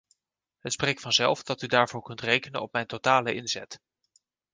Het 0.59 0.73
spreekt 0.73 1.01
vanzelf 1.01 1.43
dat 1.43 1.61
u 1.61 1.67
daarvoor 1.67 2.01
kunt 2.01 2.21
u 2.21 2.25
rekenen 2.25 2.61
op 2.61 2.73
mijn 2.73 2.85
totale 2.87 3.33
inzet. 3.33 3.81